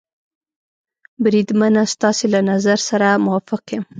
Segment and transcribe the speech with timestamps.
[1.23, 3.83] بریدمنه، ستاسې له نظر سره موافق یم.